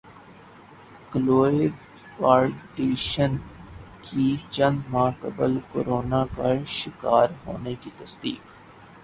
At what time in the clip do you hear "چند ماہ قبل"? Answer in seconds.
4.49-5.51